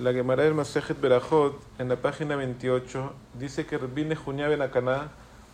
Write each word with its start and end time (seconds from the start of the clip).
La 0.00 0.12
Gemara 0.12 0.44
del 0.44 0.54
Masejet 0.54 1.00
Berajot, 1.00 1.60
en 1.80 1.88
la 1.88 1.96
página 1.96 2.36
28, 2.36 3.12
dice 3.34 3.66
que 3.66 3.78
Rabbi 3.78 4.14
Junya 4.14 4.46
Ben 4.46 4.62
Akaná, 4.62 5.08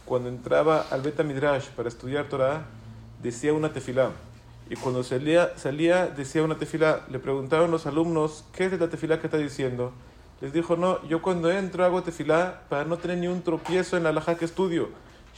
cuando 0.04 0.28
entraba 0.28 0.84
al 0.90 1.00
Beta 1.00 1.22
Midrash 1.22 1.68
para 1.70 1.88
estudiar 1.88 2.26
Torah, 2.26 2.66
decía 3.22 3.54
una 3.54 3.72
tefilá. 3.72 4.10
Y 4.68 4.76
cuando 4.76 5.02
salía, 5.02 5.56
salía 5.56 6.08
decía 6.08 6.42
una 6.42 6.58
tefilá. 6.58 7.06
Le 7.08 7.18
preguntaron 7.20 7.70
los 7.70 7.86
alumnos, 7.86 8.44
¿qué 8.52 8.66
es 8.66 8.78
la 8.78 8.90
tefilá 8.90 9.18
que 9.18 9.28
está 9.28 9.38
diciendo? 9.38 9.92
Les 10.42 10.52
dijo, 10.52 10.76
no, 10.76 11.02
yo 11.08 11.22
cuando 11.22 11.50
entro 11.50 11.82
hago 11.82 12.02
tefilá 12.02 12.64
para 12.68 12.84
no 12.84 12.98
tener 12.98 13.16
ni 13.16 13.28
un 13.28 13.40
tropiezo 13.40 13.96
en 13.96 14.02
la 14.02 14.10
alajá 14.10 14.34
que 14.34 14.44
estudio. 14.44 14.90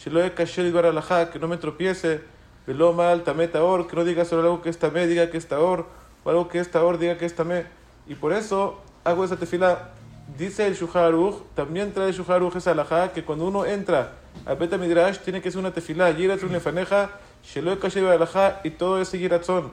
Sheloe 0.02 0.34
kasher 0.34 0.72
bar 0.72 0.86
alajá, 0.86 1.30
que 1.30 1.38
no 1.38 1.46
me 1.46 1.58
tropiece. 1.58 2.22
Velo 2.66 2.92
mal, 2.92 3.22
tameta 3.22 3.62
or, 3.62 3.86
que 3.86 3.94
no 3.94 4.04
diga 4.04 4.24
solo 4.24 4.42
algo 4.42 4.62
que 4.62 4.68
está 4.68 4.90
me, 4.90 5.06
diga 5.06 5.30
que 5.30 5.38
está 5.38 5.60
or, 5.60 5.86
o 6.24 6.30
algo 6.30 6.48
que 6.48 6.58
está 6.58 6.82
or, 6.82 6.98
diga 6.98 7.16
que 7.16 7.24
está 7.24 7.44
me. 7.44 7.66
Y 8.08 8.16
por 8.16 8.32
eso 8.32 8.82
hago 9.06 9.24
esa 9.24 9.36
tefila. 9.36 9.90
Dice 10.36 10.66
el 10.66 10.74
Shuharuch, 10.74 11.36
también 11.54 11.92
trae 11.92 12.08
el 12.08 12.14
Shuharuch 12.14 12.56
esa 12.56 12.72
alajá, 12.72 13.12
que 13.12 13.24
cuando 13.24 13.46
uno 13.46 13.64
entra 13.64 14.12
al 14.44 14.56
Beta 14.56 14.76
Midrash 14.76 15.18
tiene 15.18 15.40
que 15.40 15.48
hacer 15.48 15.60
una 15.60 15.72
tefila, 15.72 16.10
Yiratzun 16.10 16.52
Lefaneja, 16.52 17.10
Sheloe 17.44 17.78
Kasher 17.78 18.04
alajá, 18.06 18.60
y 18.64 18.70
todo 18.70 19.00
ese 19.00 19.18
Yiratzon. 19.18 19.70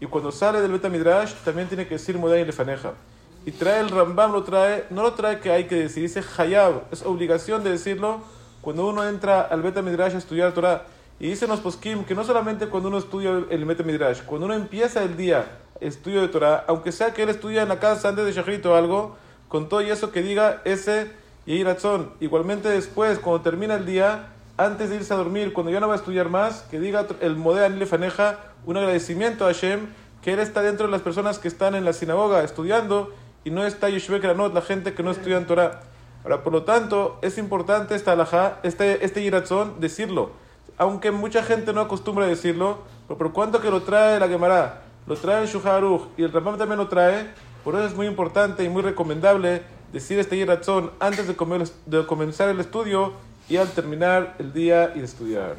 Y 0.00 0.06
cuando 0.06 0.30
sale 0.30 0.60
del 0.60 0.70
Beta 0.70 0.88
Midrash 0.88 1.34
también 1.44 1.66
tiene 1.68 1.86
que 1.86 1.94
decir 1.94 2.16
Modai 2.16 2.44
Lefaneja. 2.44 2.92
Y 3.44 3.50
trae 3.50 3.80
el 3.80 3.90
Rambam, 3.90 4.32
lo 4.32 4.44
trae, 4.44 4.84
no 4.90 5.02
lo 5.02 5.12
trae 5.14 5.40
que 5.40 5.50
hay 5.50 5.64
que 5.64 5.74
decir, 5.74 6.04
dice 6.04 6.22
Hayab, 6.36 6.84
es 6.92 7.02
obligación 7.04 7.64
de 7.64 7.70
decirlo 7.70 8.20
cuando 8.60 8.86
uno 8.86 9.06
entra 9.08 9.42
al 9.42 9.62
Beta 9.62 9.82
Midrash 9.82 10.14
a 10.14 10.18
estudiar 10.18 10.52
Torah. 10.52 10.84
Y 11.18 11.28
dicen 11.28 11.48
los 11.48 11.60
poskim 11.60 12.04
que 12.04 12.14
no 12.14 12.24
solamente 12.24 12.68
cuando 12.68 12.88
uno 12.88 12.98
estudia 12.98 13.30
el 13.50 13.64
Beta 13.64 13.82
Midrash, 13.82 14.22
cuando 14.22 14.46
uno 14.46 14.54
empieza 14.54 15.02
el 15.02 15.16
día 15.16 15.46
estudio 15.80 16.22
de 16.22 16.28
Torah, 16.28 16.64
aunque 16.68 16.92
sea 16.92 17.12
que 17.12 17.22
él 17.22 17.28
estudia 17.28 17.62
en 17.62 17.68
la 17.68 17.78
casa 17.78 18.08
antes 18.08 18.24
de 18.24 18.32
Shachrit 18.32 18.64
o 18.66 18.74
algo, 18.74 19.16
con 19.48 19.68
todo 19.68 19.82
y 19.82 19.90
eso 19.90 20.10
que 20.10 20.22
diga 20.22 20.62
ese 20.64 21.10
y 21.46 21.62
razón. 21.62 22.12
Igualmente 22.20 22.68
después, 22.68 23.18
cuando 23.18 23.42
termina 23.42 23.74
el 23.74 23.86
día, 23.86 24.28
antes 24.56 24.90
de 24.90 24.96
irse 24.96 25.12
a 25.14 25.16
dormir, 25.16 25.52
cuando 25.52 25.70
ya 25.70 25.80
no 25.80 25.88
va 25.88 25.94
a 25.94 25.96
estudiar 25.96 26.28
más, 26.28 26.62
que 26.70 26.80
diga 26.80 27.06
el 27.20 27.36
Anile 27.58 27.86
Faneja 27.86 28.38
un 28.64 28.76
agradecimiento 28.76 29.44
a 29.44 29.48
Hashem, 29.48 29.86
que 30.22 30.32
él 30.32 30.40
está 30.40 30.62
dentro 30.62 30.86
de 30.86 30.92
las 30.92 31.02
personas 31.02 31.38
que 31.38 31.46
están 31.46 31.74
en 31.74 31.84
la 31.84 31.92
sinagoga 31.92 32.42
estudiando 32.42 33.12
y 33.44 33.50
no 33.50 33.64
está 33.64 33.88
Yeshua 33.88 34.20
Kranot, 34.20 34.52
la 34.54 34.62
gente 34.62 34.92
que 34.92 35.04
no 35.04 35.12
estudia 35.12 35.36
en 35.36 35.46
Torah. 35.46 35.82
Ahora, 36.24 36.42
por 36.42 36.52
lo 36.52 36.64
tanto, 36.64 37.18
es 37.22 37.38
importante 37.38 37.94
esta 37.94 38.12
alajá, 38.12 38.58
este, 38.64 39.04
este 39.04 39.22
Yiratzón, 39.22 39.78
decirlo. 39.78 40.32
Aunque 40.78 41.12
mucha 41.12 41.44
gente 41.44 41.72
no 41.72 41.80
acostumbra 41.80 42.24
a 42.24 42.28
decirlo, 42.28 42.78
pero 43.06 43.18
por 43.18 43.32
cuanto 43.32 43.60
que 43.60 43.70
lo 43.70 43.82
trae 43.82 44.18
la 44.18 44.26
Gemara, 44.26 44.82
lo 45.06 45.16
trae 45.16 45.42
el 45.42 45.48
Shuharuch 45.48 46.02
y 46.16 46.22
el 46.22 46.32
Rambam 46.32 46.58
también 46.58 46.78
lo 46.78 46.88
trae, 46.88 47.30
por 47.64 47.74
eso 47.74 47.86
es 47.86 47.94
muy 47.94 48.06
importante 48.06 48.64
y 48.64 48.68
muy 48.68 48.82
recomendable 48.82 49.62
decir 49.92 50.18
este 50.18 50.36
Yiratzón 50.36 50.90
antes 51.00 51.26
de, 51.26 51.34
de 51.86 52.06
comenzar 52.06 52.48
el 52.48 52.60
estudio 52.60 53.12
y 53.48 53.56
al 53.56 53.70
terminar 53.70 54.34
el 54.38 54.52
día 54.52 54.92
y 54.94 54.98
de 54.98 55.04
estudiar. 55.04 55.56